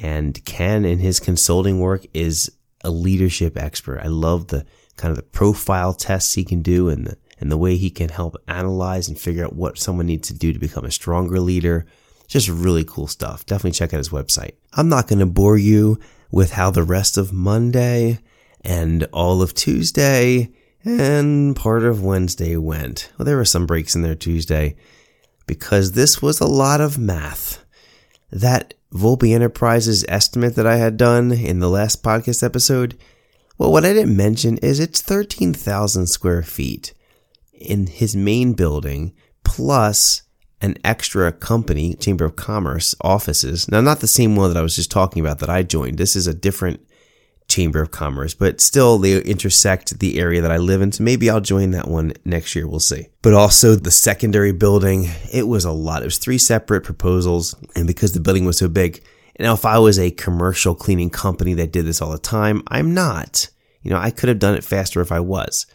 And 0.00 0.42
Ken 0.44 0.84
in 0.84 0.98
his 0.98 1.20
consulting 1.20 1.80
work 1.80 2.06
is 2.14 2.50
a 2.82 2.90
leadership 2.90 3.56
expert. 3.56 4.00
I 4.02 4.08
love 4.08 4.48
the 4.48 4.64
kind 4.96 5.10
of 5.10 5.16
the 5.16 5.22
profile 5.22 5.92
tests 5.92 6.34
he 6.34 6.44
can 6.44 6.62
do 6.62 6.88
and 6.88 7.06
the, 7.06 7.18
and 7.40 7.52
the 7.52 7.58
way 7.58 7.76
he 7.76 7.90
can 7.90 8.08
help 8.08 8.36
analyze 8.48 9.08
and 9.08 9.18
figure 9.18 9.44
out 9.44 9.54
what 9.54 9.78
someone 9.78 10.06
needs 10.06 10.28
to 10.28 10.34
do 10.34 10.52
to 10.52 10.58
become 10.58 10.84
a 10.84 10.90
stronger 10.90 11.40
leader. 11.40 11.86
Just 12.26 12.48
really 12.48 12.84
cool 12.84 13.06
stuff. 13.06 13.46
Definitely 13.46 13.72
check 13.72 13.94
out 13.94 13.98
his 13.98 14.10
website. 14.10 14.52
I'm 14.74 14.88
not 14.88 15.08
going 15.08 15.20
to 15.20 15.26
bore 15.26 15.58
you 15.58 15.98
with 16.30 16.52
how 16.52 16.70
the 16.70 16.82
rest 16.82 17.16
of 17.16 17.32
Monday 17.32 18.18
and 18.62 19.04
all 19.12 19.40
of 19.40 19.54
Tuesday 19.54 20.50
and 20.84 21.56
part 21.56 21.84
of 21.84 22.02
Wednesday 22.02 22.56
went. 22.56 23.10
Well, 23.16 23.26
there 23.26 23.36
were 23.36 23.44
some 23.44 23.66
breaks 23.66 23.94
in 23.94 24.02
there 24.02 24.14
Tuesday 24.14 24.76
because 25.46 25.92
this 25.92 26.22
was 26.22 26.40
a 26.40 26.46
lot 26.46 26.80
of 26.80 26.98
math. 26.98 27.64
That 28.30 28.74
Volpe 28.92 29.34
Enterprises 29.34 30.04
estimate 30.08 30.54
that 30.56 30.66
I 30.66 30.76
had 30.76 30.96
done 30.96 31.32
in 31.32 31.60
the 31.60 31.70
last 31.70 32.02
podcast 32.02 32.42
episode, 32.42 32.98
well, 33.56 33.72
what 33.72 33.84
I 33.84 33.92
didn't 33.92 34.16
mention 34.16 34.58
is 34.58 34.78
it's 34.78 35.02
13,000 35.02 36.06
square 36.06 36.42
feet 36.42 36.94
in 37.52 37.86
his 37.86 38.14
main 38.14 38.52
building 38.52 39.14
plus 39.44 40.22
an 40.60 40.76
extra 40.84 41.32
company, 41.32 41.94
Chamber 41.94 42.24
of 42.24 42.36
Commerce 42.36 42.94
offices. 43.00 43.68
Now, 43.68 43.80
not 43.80 44.00
the 44.00 44.06
same 44.06 44.36
one 44.36 44.52
that 44.52 44.58
I 44.58 44.62
was 44.62 44.76
just 44.76 44.90
talking 44.90 45.20
about 45.20 45.38
that 45.38 45.50
I 45.50 45.62
joined. 45.62 45.98
This 45.98 46.16
is 46.16 46.26
a 46.26 46.34
different 46.34 46.80
Chamber 47.48 47.80
of 47.80 47.90
Commerce, 47.90 48.34
but 48.34 48.60
still 48.60 48.98
they 48.98 49.20
intersect 49.22 49.98
the 49.98 50.20
area 50.20 50.42
that 50.42 50.52
I 50.52 50.58
live 50.58 50.82
in. 50.82 50.92
So 50.92 51.02
maybe 51.02 51.30
I'll 51.30 51.40
join 51.40 51.70
that 51.70 51.88
one 51.88 52.12
next 52.24 52.54
year. 52.54 52.68
We'll 52.68 52.78
see. 52.78 53.08
But 53.22 53.32
also 53.32 53.74
the 53.74 53.90
secondary 53.90 54.52
building, 54.52 55.08
it 55.32 55.48
was 55.48 55.64
a 55.64 55.72
lot. 55.72 56.02
It 56.02 56.06
was 56.06 56.18
three 56.18 56.38
separate 56.38 56.84
proposals. 56.84 57.54
And 57.74 57.86
because 57.86 58.12
the 58.12 58.20
building 58.20 58.44
was 58.44 58.58
so 58.58 58.68
big, 58.68 59.02
now 59.40 59.54
if 59.54 59.64
I 59.64 59.78
was 59.78 59.98
a 59.98 60.10
commercial 60.10 60.74
cleaning 60.74 61.10
company 61.10 61.54
that 61.54 61.72
did 61.72 61.86
this 61.86 62.02
all 62.02 62.12
the 62.12 62.18
time, 62.18 62.62
I'm 62.68 62.92
not. 62.92 63.48
You 63.82 63.90
know, 63.90 63.98
I 63.98 64.10
could 64.10 64.28
have 64.28 64.38
done 64.38 64.54
it 64.54 64.64
faster 64.64 65.00
if 65.00 65.10
I 65.10 65.20
was. 65.20 65.66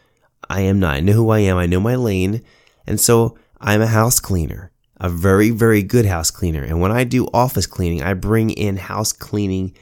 I 0.49 0.61
am 0.61 0.79
not. 0.79 0.95
I 0.95 0.99
know 0.99 1.13
who 1.13 1.29
I 1.29 1.39
am. 1.39 1.57
I 1.57 1.65
know 1.65 1.79
my 1.79 1.95
lane. 1.95 2.43
And 2.85 2.99
so 2.99 3.37
I'm 3.59 3.81
a 3.81 3.87
house 3.87 4.19
cleaner, 4.19 4.71
a 4.97 5.09
very, 5.09 5.49
very 5.49 5.81
good 5.81 6.05
house 6.05 6.29
cleaner. 6.29 6.61
And 6.61 6.81
when 6.81 6.91
I 6.91 7.03
do 7.03 7.27
office 7.33 7.65
cleaning, 7.65 8.03
I 8.03 8.13
bring 8.13 8.51
in 8.51 8.77
house 8.77 9.11
cleaning 9.11 9.75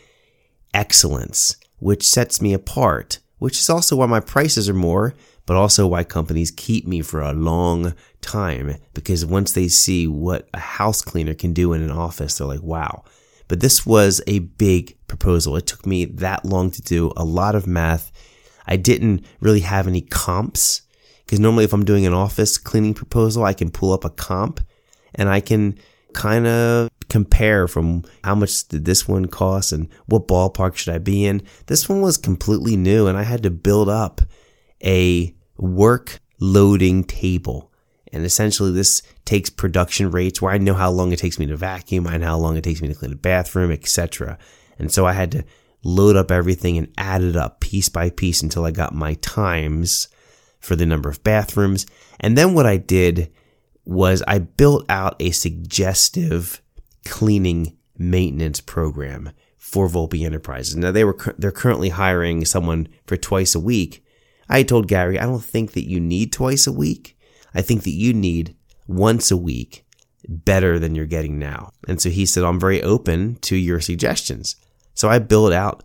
excellence 0.74 1.57
which 1.81 2.07
sets 2.07 2.41
me 2.41 2.53
apart, 2.53 3.19
which 3.39 3.57
is 3.57 3.69
also 3.69 3.95
why 3.95 4.05
my 4.05 4.19
prices 4.19 4.69
are 4.69 4.73
more, 4.73 5.15
but 5.47 5.57
also 5.57 5.88
why 5.88 6.03
companies 6.03 6.51
keep 6.51 6.88
me 6.88 7.01
for 7.01 7.21
a 7.21 7.33
long 7.33 7.95
time 8.21 8.77
because 8.93 9.25
once 9.25 9.51
they 9.53 9.67
see 9.67 10.07
what 10.07 10.47
a 10.53 10.59
house 10.59 11.01
cleaner 11.01 11.33
can 11.33 11.53
do 11.53 11.73
in 11.73 11.81
an 11.81 11.89
office, 11.89 12.38
they're 12.38 12.45
like, 12.45 12.61
wow. 12.61 13.03
But 13.47 13.61
this 13.61 13.83
was 13.83 14.21
a 14.27 14.39
big 14.39 14.95
proposal. 15.07 15.57
It 15.57 15.65
took 15.65 15.88
me 15.88 16.05
that 16.05 16.45
long 16.45 16.69
to 16.69 16.81
do 16.83 17.11
a 17.17 17.25
lot 17.25 17.55
of 17.55 17.65
math. 17.65 18.11
I 18.67 18.77
didn't 18.77 19.25
really 19.39 19.61
have 19.61 19.88
any 19.88 20.01
comps 20.01 20.83
because 21.25 21.39
normally 21.39 21.65
if 21.65 21.73
I'm 21.73 21.83
doing 21.83 22.05
an 22.05 22.13
office 22.13 22.59
cleaning 22.59 22.93
proposal, 22.93 23.43
I 23.43 23.53
can 23.53 23.71
pull 23.71 23.91
up 23.91 24.05
a 24.05 24.11
comp 24.11 24.61
and 25.15 25.27
I 25.27 25.39
can 25.39 25.79
kind 26.13 26.45
of 26.45 26.90
compare 27.12 27.68
from 27.68 28.06
how 28.24 28.34
much 28.34 28.70
did 28.70 28.86
this 28.86 29.06
one 29.06 29.25
cost 29.25 29.74
and 29.74 29.89
what 30.06 30.30
ballpark 30.30 30.77
should 30.77 30.96
I 30.96 30.98
be 30.98 31.25
in. 31.25 31.44
This 31.65 31.89
one 31.89 32.00
was 32.00 32.18
completely 32.18 32.77
new 32.77 33.06
and 33.06 33.18
I 33.18 33.24
had 33.24 33.44
to 33.44 33.51
build 33.51 33.89
up 33.89 34.22
a 34.82 35.36
work 35.58 36.22
loading 36.39 37.03
table. 37.03 37.70
And 38.13 38.24
essentially 38.24 38.72
this 38.72 39.03
takes 39.25 39.50
production 39.50 40.10
rates 40.10 40.41
where 40.41 40.53
I 40.53 40.58
know 40.58 40.74
how 40.74 40.89
long 40.89 41.12
it 41.12 41.20
takes 41.20 41.38
me 41.38 41.46
to 41.48 41.58
vacuum, 41.58 42.08
I 42.08 42.15
know 42.15 42.27
how 42.27 42.38
long 42.38 42.56
it 42.56 42.63
takes 42.63 42.82
me 42.82 42.88
to 42.88 42.96
clean 42.96 43.12
a 43.12 43.18
bathroom, 43.18 43.72
etc. 43.72 44.38
And 44.80 44.89
so 44.89 45.06
I 45.06 45.12
had 45.12 45.34
to 45.34 45.44
load 45.84 46.15
up 46.15 46.32
everything 46.32 46.77
and 46.77 46.94
add 46.98 47.24
it 47.24 47.36
up 47.36 47.60
piece 47.60 47.89
by 47.89 48.10
piece 48.10 48.41
until 48.41 48.63
I 48.63 48.72
got 48.72 48.96
my 48.96 49.15
times 49.15 50.08
for 50.62 50.77
the 50.77 50.86
number 50.86 51.10
of 51.10 51.24
bathrooms. 51.25 51.86
And 52.22 52.38
then 52.38 52.53
what 52.53 52.65
I 52.65 52.77
did 52.77 53.34
was 53.84 54.24
I 54.25 54.39
built 54.39 54.86
out 54.88 55.18
a 55.20 55.32
suggestive 55.32 56.62
cleaning 57.05 57.77
maintenance 57.98 58.62
program 58.62 59.31
for 59.58 59.88
Volpe 59.88 60.25
Enterprises. 60.25 60.75
Now 60.75 60.91
they 60.91 61.03
were 61.03 61.17
they're 61.38 61.51
currently 61.51 61.89
hiring 61.89 62.46
someone 62.46 62.88
for 63.05 63.17
twice 63.17 63.55
a 63.55 63.60
week. 63.60 64.03
I 64.50 64.63
told 64.63 64.88
Gary, 64.88 65.17
I 65.17 65.24
don't 65.24 65.43
think 65.43 65.72
that 65.74 65.88
you 65.88 66.00
need 66.00 66.34
twice 66.34 66.67
a 66.67 66.74
week. 66.74 67.17
I 67.53 67.62
think 67.62 67.84
that 67.84 67.91
you 67.91 68.13
need 68.13 68.55
once 68.88 69.31
a 69.31 69.38
week 69.38 69.86
better 70.27 70.77
than 70.77 70.96
you're 70.96 71.05
getting 71.05 71.39
now. 71.39 71.72
And 71.88 72.01
so 72.01 72.10
he 72.10 72.25
said, 72.25 72.43
I'm 72.43 72.60
very 72.60 72.81
open 72.84 73.36
to 73.41 73.55
your 73.55 73.79
suggestions. 73.79 74.55
So 74.93 75.10
I 75.10 75.20
built 75.20 75.53
out 75.53 75.84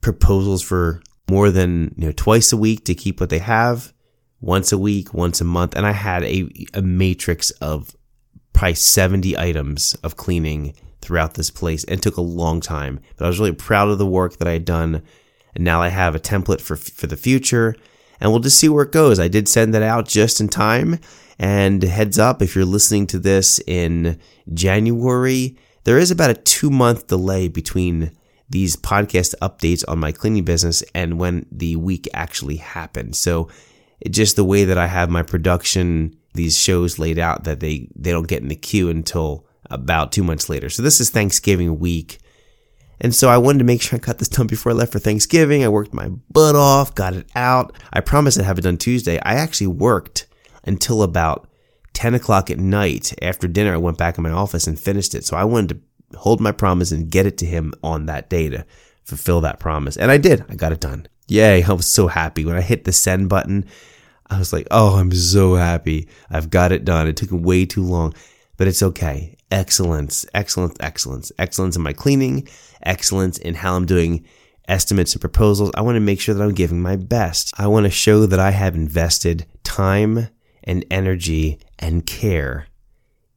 proposals 0.00 0.62
for 0.62 1.02
more 1.30 1.50
than 1.50 1.94
you 1.96 2.06
know 2.06 2.12
twice 2.12 2.52
a 2.52 2.56
week 2.56 2.84
to 2.84 2.94
keep 2.94 3.20
what 3.20 3.30
they 3.30 3.38
have 3.38 3.92
once 4.40 4.72
a 4.72 4.78
week, 4.78 5.14
once 5.14 5.40
a 5.40 5.44
month. 5.44 5.74
And 5.74 5.86
I 5.86 5.92
had 5.92 6.24
a, 6.24 6.48
a 6.74 6.82
matrix 6.82 7.50
of 7.52 7.96
probably 8.52 8.74
70 8.74 9.38
items 9.38 9.96
of 10.02 10.16
cleaning 10.16 10.74
throughout 11.00 11.34
this 11.34 11.50
place 11.50 11.84
and 11.84 12.02
took 12.02 12.16
a 12.16 12.22
long 12.22 12.60
time. 12.60 13.00
But 13.16 13.24
I 13.24 13.28
was 13.28 13.38
really 13.38 13.52
proud 13.52 13.88
of 13.88 13.98
the 13.98 14.06
work 14.06 14.38
that 14.38 14.48
I 14.48 14.52
had 14.52 14.64
done. 14.64 15.02
And 15.54 15.64
now 15.64 15.82
I 15.82 15.88
have 15.88 16.14
a 16.14 16.20
template 16.20 16.60
for, 16.60 16.76
for 16.76 17.06
the 17.06 17.16
future 17.16 17.74
and 18.22 18.30
we'll 18.30 18.40
just 18.40 18.58
see 18.58 18.68
where 18.68 18.84
it 18.84 18.92
goes. 18.92 19.18
I 19.18 19.26
did 19.26 19.48
send 19.48 19.74
that 19.74 19.82
out 19.82 20.06
just 20.06 20.40
in 20.40 20.48
time. 20.48 21.00
And 21.40 21.82
heads 21.82 22.20
up, 22.20 22.40
if 22.40 22.54
you're 22.54 22.64
listening 22.64 23.08
to 23.08 23.18
this 23.18 23.60
in 23.66 24.20
January, 24.54 25.56
there 25.82 25.98
is 25.98 26.12
about 26.12 26.30
a 26.30 26.34
two 26.34 26.70
month 26.70 27.08
delay 27.08 27.48
between 27.48 28.12
these 28.48 28.76
podcast 28.76 29.34
updates 29.42 29.82
on 29.88 29.98
my 29.98 30.12
cleaning 30.12 30.44
business 30.44 30.84
and 30.94 31.18
when 31.18 31.46
the 31.50 31.74
week 31.74 32.06
actually 32.14 32.56
happened. 32.56 33.16
So 33.16 33.48
just 34.08 34.36
the 34.36 34.44
way 34.44 34.64
that 34.66 34.78
I 34.78 34.86
have 34.86 35.10
my 35.10 35.22
production, 35.22 36.16
these 36.34 36.58
shows 36.58 36.98
laid 36.98 37.18
out 37.18 37.44
that 37.44 37.60
they, 37.60 37.88
they 37.94 38.10
don't 38.10 38.28
get 38.28 38.42
in 38.42 38.48
the 38.48 38.56
queue 38.56 38.88
until 38.88 39.46
about 39.70 40.12
two 40.12 40.22
months 40.22 40.48
later. 40.48 40.68
So 40.68 40.82
this 40.82 41.00
is 41.00 41.10
Thanksgiving 41.10 41.78
week. 41.78 42.18
And 43.00 43.14
so 43.14 43.28
I 43.28 43.38
wanted 43.38 43.58
to 43.58 43.64
make 43.64 43.82
sure 43.82 43.96
I 43.96 44.00
got 44.00 44.18
this 44.18 44.28
done 44.28 44.46
before 44.46 44.72
I 44.72 44.74
left 44.76 44.92
for 44.92 44.98
Thanksgiving. 44.98 45.64
I 45.64 45.68
worked 45.68 45.92
my 45.92 46.08
butt 46.30 46.54
off, 46.54 46.94
got 46.94 47.14
it 47.14 47.26
out. 47.34 47.76
I 47.92 48.00
promised 48.00 48.38
I'd 48.38 48.44
have 48.44 48.58
it 48.58 48.62
done 48.62 48.78
Tuesday. 48.78 49.18
I 49.20 49.34
actually 49.34 49.66
worked 49.66 50.26
until 50.64 51.02
about 51.02 51.48
10 51.94 52.14
o'clock 52.14 52.50
at 52.50 52.58
night. 52.58 53.12
After 53.20 53.48
dinner, 53.48 53.74
I 53.74 53.78
went 53.78 53.98
back 53.98 54.18
in 54.18 54.22
my 54.22 54.30
office 54.30 54.66
and 54.66 54.78
finished 54.78 55.14
it. 55.14 55.24
So 55.24 55.36
I 55.36 55.44
wanted 55.44 55.80
to 56.10 56.18
hold 56.18 56.40
my 56.40 56.52
promise 56.52 56.92
and 56.92 57.10
get 57.10 57.26
it 57.26 57.38
to 57.38 57.46
him 57.46 57.74
on 57.82 58.06
that 58.06 58.30
day 58.30 58.48
to 58.50 58.64
fulfill 59.04 59.40
that 59.40 59.58
promise. 59.58 59.96
And 59.96 60.10
I 60.10 60.18
did. 60.18 60.44
I 60.48 60.54
got 60.54 60.72
it 60.72 60.80
done. 60.80 61.06
Yay. 61.28 61.64
I 61.64 61.72
was 61.72 61.86
so 61.86 62.06
happy 62.06 62.44
when 62.44 62.56
I 62.56 62.60
hit 62.60 62.84
the 62.84 62.92
send 62.92 63.28
button. 63.28 63.64
I 64.32 64.38
was 64.38 64.52
like, 64.52 64.66
oh, 64.70 64.96
I'm 64.96 65.12
so 65.12 65.56
happy. 65.56 66.08
I've 66.30 66.48
got 66.48 66.72
it 66.72 66.86
done. 66.86 67.06
It 67.06 67.16
took 67.16 67.28
way 67.30 67.66
too 67.66 67.82
long, 67.82 68.14
but 68.56 68.66
it's 68.66 68.82
okay. 68.82 69.36
Excellence, 69.50 70.24
excellence, 70.32 70.74
excellence, 70.80 71.30
excellence 71.38 71.76
in 71.76 71.82
my 71.82 71.92
cleaning, 71.92 72.48
excellence 72.82 73.36
in 73.36 73.54
how 73.54 73.76
I'm 73.76 73.84
doing 73.84 74.24
estimates 74.66 75.12
and 75.12 75.20
proposals. 75.20 75.70
I 75.74 75.82
want 75.82 75.96
to 75.96 76.00
make 76.00 76.18
sure 76.18 76.34
that 76.34 76.42
I'm 76.42 76.54
giving 76.54 76.80
my 76.80 76.96
best. 76.96 77.52
I 77.58 77.66
want 77.66 77.84
to 77.84 77.90
show 77.90 78.24
that 78.24 78.40
I 78.40 78.52
have 78.52 78.74
invested 78.74 79.44
time 79.64 80.28
and 80.64 80.84
energy 80.90 81.60
and 81.78 82.06
care 82.06 82.68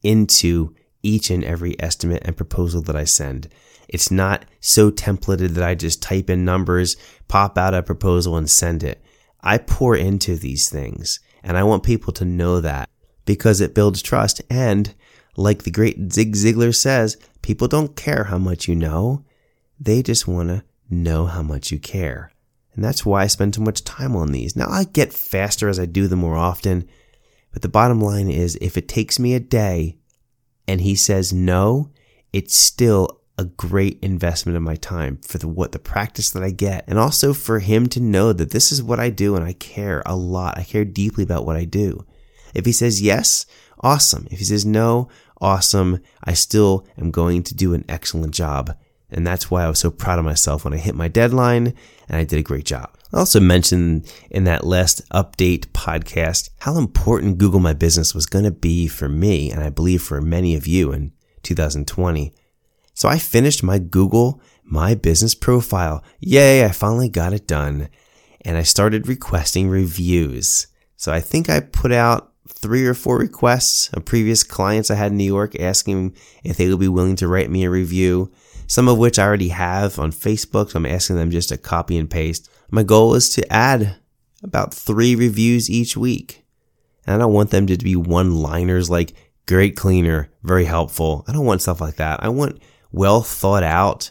into 0.02 0.74
each 1.02 1.28
and 1.28 1.44
every 1.44 1.78
estimate 1.78 2.22
and 2.24 2.38
proposal 2.38 2.80
that 2.82 2.96
I 2.96 3.04
send. 3.04 3.48
It's 3.86 4.10
not 4.10 4.46
so 4.60 4.90
templated 4.90 5.50
that 5.50 5.64
I 5.64 5.74
just 5.74 6.02
type 6.02 6.30
in 6.30 6.46
numbers, 6.46 6.96
pop 7.28 7.58
out 7.58 7.74
a 7.74 7.82
proposal 7.82 8.36
and 8.38 8.48
send 8.48 8.82
it. 8.82 9.02
I 9.40 9.58
pour 9.58 9.96
into 9.96 10.36
these 10.36 10.68
things 10.68 11.20
and 11.42 11.56
I 11.56 11.62
want 11.62 11.84
people 11.84 12.12
to 12.14 12.24
know 12.24 12.60
that 12.60 12.90
because 13.24 13.60
it 13.60 13.74
builds 13.74 14.02
trust. 14.02 14.42
And 14.50 14.94
like 15.36 15.62
the 15.62 15.70
great 15.70 16.12
Zig 16.12 16.34
Ziglar 16.34 16.74
says, 16.74 17.16
people 17.42 17.68
don't 17.68 17.96
care 17.96 18.24
how 18.24 18.38
much 18.38 18.66
you 18.66 18.74
know. 18.74 19.24
They 19.78 20.02
just 20.02 20.26
want 20.26 20.48
to 20.48 20.64
know 20.90 21.26
how 21.26 21.42
much 21.42 21.70
you 21.70 21.78
care. 21.78 22.32
And 22.74 22.84
that's 22.84 23.06
why 23.06 23.22
I 23.22 23.26
spend 23.26 23.54
so 23.54 23.62
much 23.62 23.84
time 23.84 24.16
on 24.16 24.32
these. 24.32 24.56
Now 24.56 24.68
I 24.68 24.84
get 24.84 25.12
faster 25.12 25.68
as 25.68 25.78
I 25.78 25.86
do 25.86 26.08
them 26.08 26.18
more 26.20 26.36
often, 26.36 26.88
but 27.52 27.62
the 27.62 27.68
bottom 27.68 28.00
line 28.00 28.28
is 28.28 28.58
if 28.60 28.76
it 28.76 28.88
takes 28.88 29.18
me 29.18 29.34
a 29.34 29.40
day 29.40 29.98
and 30.68 30.80
he 30.80 30.94
says 30.94 31.32
no, 31.32 31.90
it's 32.32 32.54
still 32.54 33.20
a 33.38 33.44
great 33.44 33.98
investment 34.02 34.56
of 34.56 34.62
my 34.62 34.76
time 34.76 35.18
for 35.18 35.38
the, 35.38 35.48
what 35.48 35.72
the 35.72 35.78
practice 35.78 36.30
that 36.30 36.42
I 36.42 36.50
get 36.50 36.84
and 36.86 36.98
also 36.98 37.34
for 37.34 37.58
him 37.58 37.86
to 37.90 38.00
know 38.00 38.32
that 38.32 38.50
this 38.50 38.72
is 38.72 38.82
what 38.82 38.98
I 38.98 39.10
do 39.10 39.36
and 39.36 39.44
I 39.44 39.52
care 39.52 40.02
a 40.06 40.16
lot. 40.16 40.58
I 40.58 40.62
care 40.62 40.84
deeply 40.84 41.24
about 41.24 41.44
what 41.44 41.56
I 41.56 41.64
do. 41.64 42.06
If 42.54 42.64
he 42.64 42.72
says 42.72 43.02
yes, 43.02 43.44
awesome. 43.80 44.26
If 44.30 44.38
he 44.38 44.44
says 44.44 44.64
no, 44.64 45.08
awesome. 45.40 46.00
I 46.24 46.32
still 46.32 46.86
am 46.96 47.10
going 47.10 47.42
to 47.44 47.54
do 47.54 47.74
an 47.74 47.84
excellent 47.88 48.34
job. 48.34 48.76
And 49.10 49.26
that's 49.26 49.50
why 49.50 49.64
I 49.64 49.68
was 49.68 49.78
so 49.78 49.90
proud 49.90 50.18
of 50.18 50.24
myself 50.24 50.64
when 50.64 50.72
I 50.74 50.78
hit 50.78 50.94
my 50.94 51.08
deadline 51.08 51.74
and 52.08 52.16
I 52.16 52.24
did 52.24 52.38
a 52.38 52.42
great 52.42 52.64
job. 52.64 52.96
I 53.12 53.18
also 53.18 53.38
mentioned 53.38 54.12
in 54.30 54.44
that 54.44 54.66
last 54.66 55.08
update 55.10 55.66
podcast 55.66 56.50
how 56.60 56.76
important 56.76 57.38
Google 57.38 57.60
My 57.60 57.72
Business 57.72 58.14
was 58.14 58.26
going 58.26 58.44
to 58.44 58.50
be 58.50 58.88
for 58.88 59.08
me 59.08 59.50
and 59.50 59.62
I 59.62 59.70
believe 59.70 60.02
for 60.02 60.20
many 60.20 60.56
of 60.56 60.66
you 60.66 60.92
in 60.92 61.12
2020. 61.42 62.34
So 62.96 63.10
I 63.10 63.18
finished 63.18 63.62
my 63.62 63.78
Google 63.78 64.40
My 64.64 64.94
Business 64.94 65.34
profile. 65.34 66.02
Yay, 66.18 66.64
I 66.64 66.70
finally 66.70 67.10
got 67.10 67.34
it 67.34 67.46
done. 67.46 67.90
And 68.40 68.56
I 68.56 68.62
started 68.62 69.06
requesting 69.06 69.68
reviews. 69.68 70.66
So 70.96 71.12
I 71.12 71.20
think 71.20 71.50
I 71.50 71.60
put 71.60 71.92
out 71.92 72.32
three 72.48 72.86
or 72.86 72.94
four 72.94 73.18
requests 73.18 73.92
of 73.92 74.06
previous 74.06 74.42
clients 74.42 74.90
I 74.90 74.94
had 74.94 75.12
in 75.12 75.18
New 75.18 75.24
York 75.24 75.60
asking 75.60 76.16
if 76.42 76.56
they 76.56 76.70
would 76.70 76.80
be 76.80 76.88
willing 76.88 77.16
to 77.16 77.28
write 77.28 77.50
me 77.50 77.64
a 77.64 77.70
review, 77.70 78.32
some 78.66 78.88
of 78.88 78.96
which 78.96 79.18
I 79.18 79.26
already 79.26 79.50
have 79.50 79.98
on 79.98 80.10
Facebook. 80.10 80.70
So 80.70 80.78
I'm 80.78 80.86
asking 80.86 81.16
them 81.16 81.30
just 81.30 81.50
to 81.50 81.58
copy 81.58 81.98
and 81.98 82.08
paste. 82.08 82.48
My 82.70 82.82
goal 82.82 83.14
is 83.14 83.28
to 83.34 83.52
add 83.52 83.96
about 84.42 84.72
three 84.72 85.14
reviews 85.14 85.68
each 85.68 85.98
week. 85.98 86.46
And 87.06 87.14
I 87.14 87.18
don't 87.18 87.34
want 87.34 87.50
them 87.50 87.66
to 87.66 87.76
be 87.76 87.94
one 87.94 88.36
liners 88.36 88.88
like 88.88 89.12
great 89.44 89.76
cleaner, 89.76 90.30
very 90.42 90.64
helpful. 90.64 91.26
I 91.28 91.32
don't 91.32 91.44
want 91.44 91.60
stuff 91.60 91.82
like 91.82 91.96
that. 91.96 92.22
I 92.22 92.30
want 92.30 92.58
well 92.92 93.22
thought 93.22 93.62
out 93.62 94.10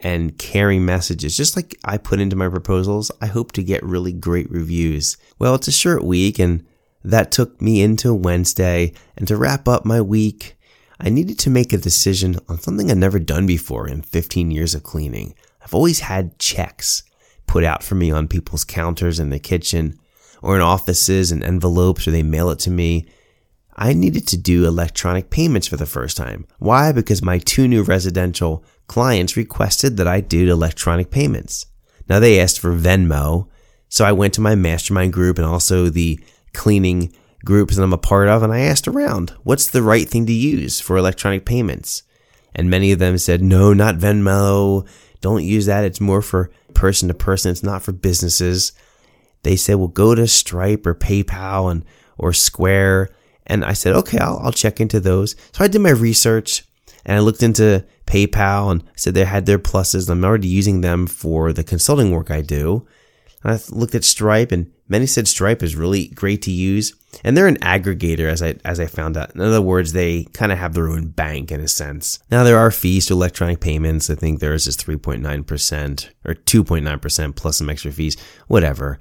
and 0.00 0.36
caring 0.38 0.84
messages, 0.84 1.36
just 1.36 1.56
like 1.56 1.76
I 1.84 1.96
put 1.96 2.20
into 2.20 2.36
my 2.36 2.48
proposals. 2.48 3.10
I 3.20 3.26
hope 3.26 3.52
to 3.52 3.62
get 3.62 3.82
really 3.82 4.12
great 4.12 4.50
reviews. 4.50 5.16
Well, 5.38 5.54
it's 5.54 5.68
a 5.68 5.72
short 5.72 6.04
week 6.04 6.38
and 6.38 6.64
that 7.04 7.30
took 7.30 7.60
me 7.60 7.82
into 7.82 8.14
Wednesday. 8.14 8.92
And 9.16 9.28
to 9.28 9.36
wrap 9.36 9.68
up 9.68 9.84
my 9.84 10.00
week, 10.00 10.56
I 10.98 11.10
needed 11.10 11.38
to 11.40 11.50
make 11.50 11.72
a 11.72 11.78
decision 11.78 12.38
on 12.48 12.58
something 12.58 12.90
I'd 12.90 12.96
never 12.96 13.18
done 13.18 13.46
before 13.46 13.88
in 13.88 14.02
15 14.02 14.50
years 14.50 14.74
of 14.74 14.82
cleaning. 14.82 15.34
I've 15.62 15.74
always 15.74 16.00
had 16.00 16.38
checks 16.38 17.02
put 17.46 17.64
out 17.64 17.82
for 17.82 17.94
me 17.94 18.10
on 18.10 18.28
people's 18.28 18.64
counters 18.64 19.20
in 19.20 19.30
the 19.30 19.38
kitchen 19.38 19.98
or 20.42 20.56
in 20.56 20.62
offices 20.62 21.30
and 21.30 21.42
envelopes 21.42 22.06
or 22.06 22.10
they 22.10 22.22
mail 22.22 22.50
it 22.50 22.58
to 22.60 22.70
me. 22.70 23.06
I 23.76 23.92
needed 23.92 24.26
to 24.28 24.36
do 24.36 24.66
electronic 24.66 25.30
payments 25.30 25.66
for 25.66 25.76
the 25.76 25.86
first 25.86 26.16
time. 26.16 26.46
Why? 26.58 26.92
Because 26.92 27.22
my 27.22 27.38
two 27.38 27.66
new 27.66 27.82
residential 27.82 28.64
clients 28.86 29.36
requested 29.36 29.96
that 29.96 30.06
I 30.06 30.20
do 30.20 30.50
electronic 30.50 31.10
payments. 31.10 31.66
Now 32.08 32.20
they 32.20 32.38
asked 32.38 32.60
for 32.60 32.76
Venmo, 32.76 33.48
so 33.88 34.04
I 34.04 34.12
went 34.12 34.34
to 34.34 34.40
my 34.40 34.54
mastermind 34.54 35.12
group 35.12 35.38
and 35.38 35.46
also 35.46 35.88
the 35.88 36.20
cleaning 36.52 37.12
groups 37.44 37.76
that 37.76 37.82
I'm 37.82 37.92
a 37.92 37.98
part 37.98 38.28
of 38.28 38.42
and 38.42 38.52
I 38.52 38.60
asked 38.60 38.88
around, 38.88 39.30
what's 39.42 39.68
the 39.68 39.82
right 39.82 40.08
thing 40.08 40.26
to 40.26 40.32
use 40.32 40.80
for 40.80 40.96
electronic 40.96 41.44
payments? 41.44 42.02
And 42.54 42.70
many 42.70 42.92
of 42.92 42.98
them 42.98 43.18
said, 43.18 43.42
no, 43.42 43.72
not 43.72 43.96
Venmo. 43.96 44.86
Don't 45.20 45.44
use 45.44 45.66
that. 45.66 45.84
It's 45.84 46.00
more 46.00 46.22
for 46.22 46.50
person 46.74 47.08
to 47.08 47.14
person. 47.14 47.50
It's 47.50 47.62
not 47.62 47.82
for 47.82 47.92
businesses. 47.92 48.72
They 49.42 49.56
said, 49.56 49.76
well, 49.76 49.88
go 49.88 50.14
to 50.14 50.28
Stripe 50.28 50.86
or 50.86 50.94
PayPal 50.94 51.70
and, 51.70 51.84
or 52.16 52.32
Square 52.32 53.10
and 53.46 53.64
I 53.64 53.72
said, 53.72 53.94
okay, 53.94 54.18
I'll, 54.18 54.38
I'll 54.38 54.52
check 54.52 54.80
into 54.80 55.00
those. 55.00 55.36
So 55.52 55.64
I 55.64 55.68
did 55.68 55.80
my 55.80 55.90
research 55.90 56.64
and 57.04 57.16
I 57.16 57.20
looked 57.20 57.42
into 57.42 57.84
PayPal 58.06 58.70
and 58.70 58.84
said 58.96 59.14
they 59.14 59.24
had 59.24 59.46
their 59.46 59.58
pluses. 59.58 60.08
I'm 60.08 60.24
already 60.24 60.48
using 60.48 60.80
them 60.80 61.06
for 61.06 61.52
the 61.52 61.64
consulting 61.64 62.10
work 62.10 62.30
I 62.30 62.40
do. 62.40 62.86
And 63.42 63.52
I 63.52 63.60
looked 63.70 63.94
at 63.94 64.04
Stripe 64.04 64.52
and 64.52 64.72
many 64.88 65.06
said 65.06 65.28
Stripe 65.28 65.62
is 65.62 65.76
really 65.76 66.08
great 66.08 66.40
to 66.42 66.50
use. 66.50 66.94
And 67.22 67.36
they're 67.36 67.46
an 67.46 67.58
aggregator 67.58 68.28
as 68.28 68.42
I, 68.42 68.56
as 68.64 68.80
I 68.80 68.86
found 68.86 69.16
out. 69.16 69.34
In 69.34 69.40
other 69.40 69.60
words, 69.62 69.92
they 69.92 70.24
kind 70.32 70.50
of 70.50 70.58
have 70.58 70.74
their 70.74 70.88
own 70.88 71.08
bank 71.08 71.52
in 71.52 71.60
a 71.60 71.68
sense. 71.68 72.18
Now 72.30 72.42
there 72.42 72.58
are 72.58 72.70
fees 72.70 73.06
to 73.06 73.12
electronic 73.12 73.60
payments. 73.60 74.08
I 74.08 74.14
think 74.14 74.40
theirs 74.40 74.66
is 74.66 74.76
3.9% 74.76 76.08
or 76.24 76.34
2.9% 76.34 77.36
plus 77.36 77.58
some 77.58 77.70
extra 77.70 77.92
fees, 77.92 78.16
whatever. 78.48 78.98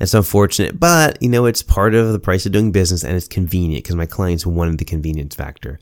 It's 0.00 0.14
unfortunate, 0.14 0.78
but 0.78 1.20
you 1.20 1.28
know, 1.28 1.46
it's 1.46 1.62
part 1.62 1.94
of 1.94 2.12
the 2.12 2.20
price 2.20 2.46
of 2.46 2.52
doing 2.52 2.72
business 2.72 3.02
and 3.02 3.16
it's 3.16 3.28
convenient 3.28 3.84
because 3.84 3.96
my 3.96 4.06
clients 4.06 4.46
wanted 4.46 4.78
the 4.78 4.84
convenience 4.84 5.34
factor. 5.34 5.80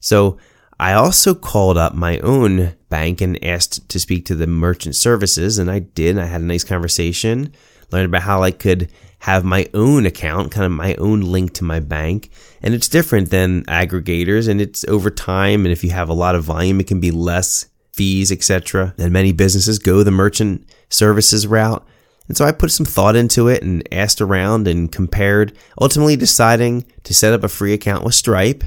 So 0.00 0.38
I 0.78 0.94
also 0.94 1.34
called 1.34 1.76
up 1.76 1.94
my 1.94 2.18
own 2.20 2.74
bank 2.88 3.20
and 3.20 3.42
asked 3.44 3.88
to 3.88 4.00
speak 4.00 4.26
to 4.26 4.34
the 4.34 4.46
merchant 4.46 4.96
services 4.96 5.58
and 5.58 5.70
I 5.70 5.80
did. 5.80 6.18
I 6.18 6.24
had 6.24 6.40
a 6.40 6.44
nice 6.44 6.64
conversation, 6.64 7.52
learned 7.90 8.06
about 8.06 8.22
how 8.22 8.42
I 8.42 8.50
could 8.50 8.90
have 9.20 9.44
my 9.44 9.68
own 9.72 10.04
account, 10.04 10.50
kind 10.50 10.66
of 10.66 10.72
my 10.72 10.94
own 10.96 11.20
link 11.20 11.54
to 11.54 11.64
my 11.64 11.80
bank. 11.80 12.30
And 12.60 12.74
it's 12.74 12.88
different 12.88 13.30
than 13.30 13.64
aggregators 13.64 14.48
and 14.48 14.60
it's 14.60 14.84
over 14.86 15.10
time. 15.10 15.64
And 15.64 15.72
if 15.72 15.84
you 15.84 15.90
have 15.90 16.08
a 16.08 16.14
lot 16.14 16.34
of 16.34 16.44
volume, 16.44 16.80
it 16.80 16.86
can 16.86 17.00
be 17.00 17.10
less 17.10 17.68
fees, 17.92 18.32
etc. 18.32 18.94
And 18.98 19.12
many 19.12 19.32
businesses 19.32 19.78
go 19.78 20.02
the 20.02 20.10
merchant 20.10 20.68
services 20.90 21.46
route. 21.46 21.86
And 22.26 22.36
so 22.36 22.44
I 22.44 22.52
put 22.52 22.72
some 22.72 22.86
thought 22.86 23.16
into 23.16 23.48
it 23.48 23.62
and 23.62 23.86
asked 23.92 24.20
around 24.20 24.66
and 24.66 24.90
compared, 24.90 25.56
ultimately 25.80 26.16
deciding 26.16 26.86
to 27.02 27.12
set 27.12 27.34
up 27.34 27.44
a 27.44 27.48
free 27.48 27.74
account 27.74 28.04
with 28.04 28.14
Stripe. 28.14 28.64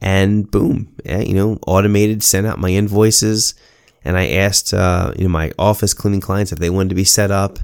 And 0.00 0.50
boom, 0.50 0.94
you 1.04 1.34
know, 1.34 1.58
automated, 1.66 2.22
sent 2.22 2.46
out 2.46 2.58
my 2.58 2.70
invoices. 2.70 3.54
And 4.04 4.18
I 4.18 4.30
asked, 4.30 4.74
uh, 4.74 5.12
you 5.16 5.24
know, 5.24 5.30
my 5.30 5.52
office 5.58 5.94
cleaning 5.94 6.20
clients 6.20 6.52
if 6.52 6.58
they 6.58 6.70
wanted 6.70 6.90
to 6.90 6.94
be 6.96 7.04
set 7.04 7.30
up. 7.30 7.58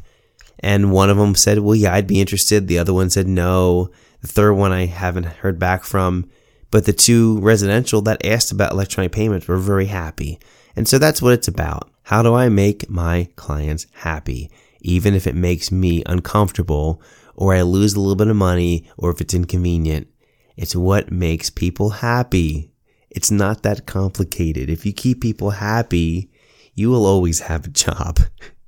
And 0.61 0.93
one 0.93 1.11
of 1.11 1.17
them 1.17 1.35
said, 1.35 1.59
well, 1.59 1.75
yeah, 1.75 1.95
I'd 1.95 2.07
be 2.07 2.21
interested. 2.21 2.67
The 2.67 2.79
other 2.79 2.95
one 2.95 3.11
said 3.11 3.29
no. 3.29 3.91
The 4.21 4.29
third 4.29 4.55
one 4.55 4.73
I 4.73 4.87
haven't 4.87 5.25
heard 5.25 5.59
back 5.59 5.85
from. 5.85 6.29
But 6.71 6.85
the 6.85 6.93
two 6.93 7.39
residential 7.41 8.03
that 8.03 8.25
asked 8.25 8.53
about 8.53 8.73
electronic 8.73 9.13
payments 9.13 9.49
were 9.49 9.59
very 9.59 9.87
happy. 9.87 10.39
And 10.77 10.89
so 10.89 10.99
that's 10.99 11.21
what 11.21 11.33
it's 11.33 11.49
about. 11.49 11.91
How 12.05 12.23
do 12.23 12.35
I 12.35 12.49
make 12.49 12.89
my 12.89 13.29
clients 13.37 13.87
happy? 13.93 14.51
Even 14.81 15.15
if 15.15 15.27
it 15.27 15.35
makes 15.35 15.73
me 15.73 16.03
uncomfortable 16.07 17.03
or 17.35 17.55
I 17.55 17.63
lose 17.63 17.95
a 17.95 18.01
little 18.01 18.17
bit 18.17 18.29
of 18.29 18.37
money 18.37 18.89
or 18.97 19.11
if 19.11 19.21
it's 19.21 19.33
inconvenient. 19.33 20.09
It's 20.57 20.75
what 20.75 21.13
makes 21.13 21.51
people 21.51 21.91
happy. 21.91 22.73
It's 23.11 23.31
not 23.31 23.63
that 23.63 23.87
complicated. 23.87 24.69
If 24.69 24.85
you 24.85 24.93
keep 24.93 25.21
people 25.21 25.51
happy, 25.51 26.31
you 26.75 26.91
will 26.91 27.07
always 27.07 27.41
have 27.41 27.65
a 27.65 27.71
job 27.71 28.19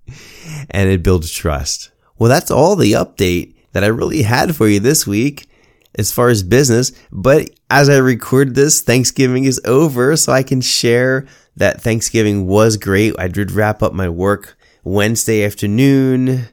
and 0.70 0.88
it 0.88 1.02
builds 1.02 1.32
trust. 1.32 1.90
Well, 2.16 2.30
that's 2.30 2.50
all 2.50 2.76
the 2.76 2.92
update 2.92 3.54
that 3.72 3.82
I 3.82 3.88
really 3.88 4.22
had 4.22 4.54
for 4.54 4.68
you 4.68 4.78
this 4.78 5.04
week 5.04 5.48
as 5.96 6.12
far 6.12 6.28
as 6.28 6.44
business. 6.44 6.92
But 7.10 7.50
as 7.70 7.88
I 7.88 7.96
record 7.96 8.54
this, 8.54 8.82
Thanksgiving 8.82 9.44
is 9.44 9.60
over, 9.64 10.16
so 10.16 10.32
I 10.32 10.44
can 10.44 10.60
share 10.60 11.26
that 11.56 11.80
Thanksgiving 11.80 12.46
was 12.46 12.76
great. 12.76 13.14
I 13.18 13.26
did 13.26 13.50
wrap 13.50 13.82
up 13.82 13.92
my 13.92 14.08
work 14.08 14.56
Wednesday 14.84 15.44
afternoon. 15.44 16.48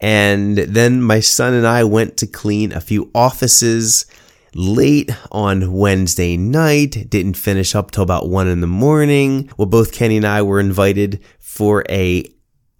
And 0.00 0.58
then 0.58 1.02
my 1.02 1.20
son 1.20 1.54
and 1.54 1.66
I 1.66 1.84
went 1.84 2.16
to 2.18 2.26
clean 2.26 2.72
a 2.72 2.80
few 2.80 3.10
offices 3.14 4.06
late 4.54 5.10
on 5.32 5.72
Wednesday 5.72 6.36
night. 6.36 7.06
Didn't 7.08 7.36
finish 7.36 7.74
up 7.74 7.90
till 7.90 8.02
about 8.02 8.28
one 8.28 8.48
in 8.48 8.60
the 8.60 8.66
morning. 8.66 9.50
Well, 9.56 9.66
both 9.66 9.92
Kenny 9.92 10.16
and 10.16 10.26
I 10.26 10.42
were 10.42 10.60
invited 10.60 11.22
for 11.38 11.84
a 11.88 12.24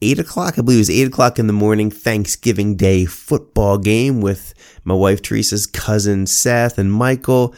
eight 0.02 0.18
o'clock, 0.18 0.58
I 0.58 0.62
believe 0.62 0.78
it 0.78 0.80
was 0.80 0.90
eight 0.90 1.08
o'clock 1.08 1.38
in 1.38 1.46
the 1.46 1.52
morning, 1.52 1.90
Thanksgiving 1.90 2.76
Day 2.76 3.06
football 3.06 3.78
game 3.78 4.20
with 4.20 4.52
my 4.84 4.94
wife 4.94 5.22
Teresa's 5.22 5.66
cousin 5.66 6.26
Seth 6.26 6.78
and 6.78 6.92
Michael. 6.92 7.54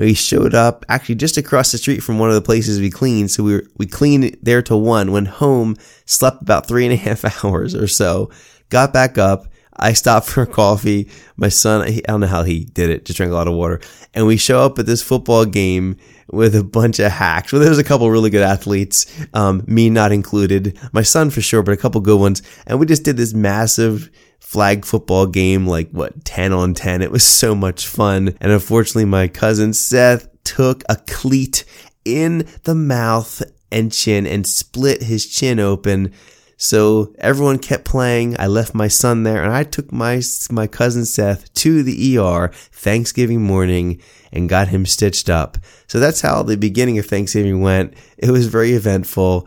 We 0.00 0.14
showed 0.14 0.54
up 0.54 0.86
actually 0.88 1.16
just 1.16 1.36
across 1.36 1.72
the 1.72 1.78
street 1.78 2.02
from 2.02 2.18
one 2.18 2.30
of 2.30 2.34
the 2.34 2.40
places 2.40 2.80
we 2.80 2.90
cleaned. 2.90 3.30
So 3.30 3.44
we 3.44 3.52
were, 3.52 3.64
we 3.76 3.86
cleaned 3.86 4.38
there 4.42 4.62
till 4.62 4.80
one, 4.80 5.12
went 5.12 5.28
home, 5.28 5.76
slept 6.06 6.40
about 6.40 6.66
three 6.66 6.84
and 6.86 6.92
a 6.92 6.96
half 7.08 7.44
hours 7.44 7.74
or 7.74 7.86
so, 7.86 8.30
got 8.70 8.92
back 8.92 9.18
up. 9.18 9.46
I 9.76 9.92
stopped 9.92 10.26
for 10.26 10.46
coffee. 10.60 11.10
My 11.36 11.50
son, 11.50 11.82
I 11.82 12.00
don't 12.06 12.20
know 12.20 12.26
how 12.26 12.42
he 12.44 12.64
did 12.64 12.88
it, 12.88 13.04
just 13.04 13.18
drank 13.18 13.30
a 13.30 13.34
lot 13.34 13.46
of 13.46 13.54
water. 13.54 13.80
And 14.14 14.26
we 14.26 14.38
show 14.38 14.60
up 14.62 14.78
at 14.78 14.86
this 14.86 15.02
football 15.02 15.44
game 15.44 15.96
with 16.32 16.54
a 16.54 16.64
bunch 16.64 16.98
of 16.98 17.12
hacks. 17.12 17.52
Well, 17.52 17.60
there 17.60 17.68
was 17.68 17.78
a 17.78 17.84
couple 17.84 18.10
really 18.10 18.30
good 18.30 18.42
athletes, 18.42 19.06
um, 19.34 19.64
me 19.66 19.90
not 19.90 20.12
included, 20.12 20.78
my 20.92 21.02
son 21.02 21.28
for 21.28 21.42
sure, 21.42 21.62
but 21.62 21.72
a 21.72 21.76
couple 21.76 22.00
good 22.00 22.20
ones. 22.20 22.42
And 22.66 22.80
we 22.80 22.86
just 22.86 23.04
did 23.04 23.16
this 23.16 23.34
massive 23.34 24.10
flag 24.50 24.84
football 24.84 25.28
game, 25.28 25.64
like 25.64 25.88
what, 25.92 26.24
10 26.24 26.52
on 26.52 26.74
10. 26.74 27.02
It 27.02 27.12
was 27.12 27.22
so 27.22 27.54
much 27.54 27.86
fun. 27.86 28.36
And 28.40 28.50
unfortunately, 28.50 29.04
my 29.04 29.28
cousin 29.28 29.72
Seth 29.72 30.28
took 30.42 30.82
a 30.88 30.96
cleat 31.06 31.64
in 32.04 32.48
the 32.64 32.74
mouth 32.74 33.44
and 33.70 33.92
chin 33.92 34.26
and 34.26 34.44
split 34.44 35.04
his 35.04 35.24
chin 35.28 35.60
open. 35.60 36.12
So 36.56 37.14
everyone 37.18 37.60
kept 37.60 37.84
playing. 37.84 38.34
I 38.40 38.48
left 38.48 38.74
my 38.74 38.88
son 38.88 39.22
there 39.22 39.40
and 39.40 39.52
I 39.52 39.62
took 39.62 39.92
my, 39.92 40.20
my 40.50 40.66
cousin 40.66 41.04
Seth 41.04 41.54
to 41.54 41.84
the 41.84 42.18
ER 42.18 42.50
Thanksgiving 42.52 43.42
morning 43.42 44.02
and 44.32 44.48
got 44.48 44.66
him 44.66 44.84
stitched 44.84 45.30
up. 45.30 45.58
So 45.86 46.00
that's 46.00 46.22
how 46.22 46.42
the 46.42 46.56
beginning 46.56 46.98
of 46.98 47.06
Thanksgiving 47.06 47.60
went. 47.60 47.94
It 48.18 48.32
was 48.32 48.48
very 48.48 48.72
eventful. 48.72 49.46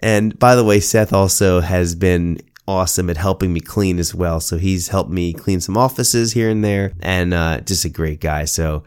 And 0.00 0.38
by 0.38 0.54
the 0.54 0.64
way, 0.64 0.80
Seth 0.80 1.12
also 1.12 1.60
has 1.60 1.94
been 1.94 2.40
awesome 2.68 3.08
at 3.08 3.16
helping 3.16 3.52
me 3.52 3.60
clean 3.60 3.98
as 3.98 4.14
well. 4.14 4.40
So 4.40 4.58
he's 4.58 4.88
helped 4.88 5.10
me 5.10 5.32
clean 5.32 5.60
some 5.60 5.76
offices 5.76 6.32
here 6.32 6.50
and 6.50 6.62
there 6.62 6.92
and 7.00 7.32
uh, 7.32 7.60
just 7.62 7.84
a 7.84 7.88
great 7.88 8.20
guy. 8.20 8.44
So 8.44 8.84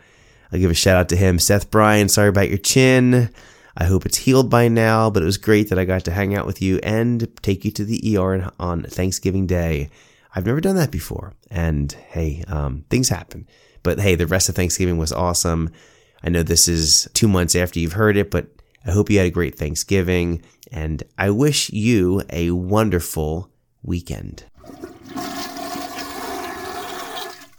I'll 0.51 0.59
give 0.59 0.71
a 0.71 0.75
shout 0.75 0.97
out 0.97 1.09
to 1.09 1.15
him. 1.15 1.39
Seth 1.39 1.71
Bryan, 1.71 2.07
sorry 2.07 2.29
about 2.29 2.49
your 2.49 2.59
chin. 2.59 3.29
I 3.75 3.85
hope 3.85 4.05
it's 4.05 4.17
healed 4.17 4.49
by 4.49 4.67
now, 4.67 5.09
but 5.09 5.23
it 5.23 5.25
was 5.25 5.37
great 5.37 5.69
that 5.69 5.79
I 5.79 5.85
got 5.85 6.05
to 6.05 6.11
hang 6.11 6.35
out 6.35 6.45
with 6.45 6.61
you 6.61 6.79
and 6.83 7.27
take 7.41 7.65
you 7.65 7.71
to 7.71 7.83
the 7.83 8.17
ER 8.17 8.51
on 8.59 8.83
Thanksgiving 8.83 9.47
Day. 9.47 9.89
I've 10.35 10.45
never 10.45 10.61
done 10.61 10.75
that 10.75 10.91
before. 10.91 11.33
And 11.49 11.91
hey, 11.91 12.43
um, 12.47 12.85
things 12.89 13.09
happen. 13.09 13.47
But 13.81 13.99
hey, 13.99 14.15
the 14.15 14.27
rest 14.27 14.47
of 14.47 14.55
Thanksgiving 14.55 14.97
was 14.97 15.11
awesome. 15.11 15.71
I 16.23 16.29
know 16.29 16.43
this 16.43 16.67
is 16.67 17.09
two 17.13 17.27
months 17.27 17.55
after 17.55 17.79
you've 17.79 17.93
heard 17.93 18.15
it, 18.15 18.29
but 18.29 18.47
I 18.85 18.91
hope 18.91 19.09
you 19.09 19.17
had 19.17 19.27
a 19.27 19.31
great 19.31 19.57
Thanksgiving 19.57 20.43
and 20.71 21.03
I 21.17 21.29
wish 21.31 21.69
you 21.71 22.23
a 22.29 22.51
wonderful 22.51 23.50
weekend. 23.83 24.45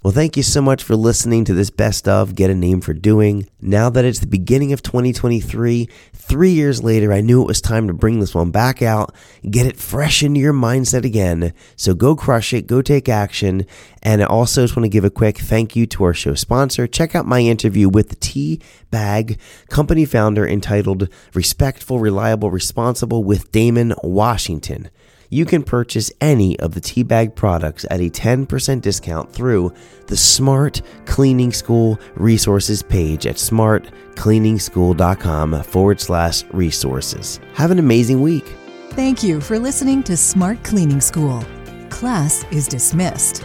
Well, 0.02 0.12
thank 0.12 0.37
you 0.37 0.42
so 0.42 0.61
much 0.61 0.82
for 0.82 0.96
listening 0.96 1.44
to 1.44 1.54
this 1.54 1.70
best 1.70 2.08
of 2.08 2.35
Get 2.35 2.50
a 2.50 2.56
Name 2.56 2.80
for 2.80 2.92
Doing. 2.92 3.48
Now 3.61 3.88
that 3.88 4.04
it's 4.04 4.18
the 4.18 4.26
beginning 4.26 4.72
of 4.72 4.82
2023, 4.82 5.88
three 6.12 6.50
years 6.50 6.82
later, 6.82 7.12
I 7.12 7.20
knew 7.20 7.40
it 7.40 7.46
was 7.46 7.61
time 7.61 7.87
to 7.87 7.92
bring 7.92 8.18
this 8.18 8.35
one 8.35 8.50
back 8.50 8.82
out, 8.82 9.14
get 9.48 9.64
it 9.64 9.76
fresh 9.76 10.24
into 10.24 10.40
your 10.40 10.52
mindset 10.52 11.04
again. 11.04 11.52
So 11.76 11.94
go 11.94 12.16
crush 12.16 12.52
it, 12.52 12.66
go 12.66 12.82
take 12.82 13.08
action. 13.08 13.64
And 14.02 14.24
I 14.24 14.26
also 14.26 14.62
just 14.62 14.74
want 14.74 14.87
to 14.87 14.90
give 14.90 15.04
a 15.04 15.11
quick 15.11 15.38
thank 15.38 15.76
you 15.76 15.87
to 15.87 16.02
our 16.02 16.14
show 16.14 16.35
sponsor. 16.35 16.88
Check 16.88 17.14
out 17.14 17.24
my 17.24 17.38
interview 17.38 17.88
with 17.88 18.08
the 18.08 18.16
Tea 18.16 18.61
Bag 18.90 19.38
company 19.68 20.04
founder 20.04 20.44
entitled 20.44 21.08
Respectful, 21.32 22.00
Reliable, 22.00 22.50
Responsible 22.50 23.22
with 23.22 23.52
Damon 23.52 23.94
Washington 24.02 24.90
you 25.33 25.45
can 25.47 25.62
purchase 25.62 26.12
any 26.21 26.61
of 26.61 26.75
the 26.75 26.81
Teabag 26.81 27.35
products 27.35 27.87
at 27.90 28.01
a 28.01 28.11
10% 28.11 28.83
discount 28.83 29.33
through 29.33 29.73
the 30.07 30.16
Smart 30.16 30.83
Cleaning 31.07 31.53
School 31.53 31.99
resources 32.16 32.83
page 32.83 33.27
at 33.27 33.37
smartcleaningschool.com 33.37 35.62
forward 35.62 36.01
slash 36.01 36.45
resources. 36.53 37.40
Have 37.55 37.71
an 37.71 37.79
amazing 37.79 38.21
week. 38.21 38.45
Thank 38.90 39.23
you 39.23 39.40
for 39.40 39.59
listening 39.59 40.03
to 40.03 40.18
Smart 40.18 40.62
Cleaning 40.64 41.01
School. 41.01 41.42
Class 41.88 42.45
is 42.51 42.68
dismissed. 42.68 43.42